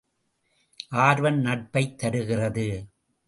ஆர்வம் 0.89 1.39
நட்பைத் 1.39 1.97
தருகிறது. 1.97 2.87